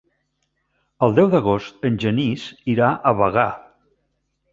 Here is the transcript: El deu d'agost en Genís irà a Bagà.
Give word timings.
El 1.07 1.11
deu 1.19 1.27
d'agost 1.33 1.85
en 1.89 1.99
Genís 2.05 2.47
irà 2.77 2.89
a 3.11 3.13
Bagà. 3.21 3.45